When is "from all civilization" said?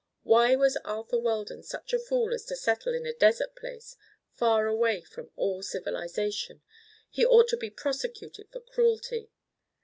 5.01-6.63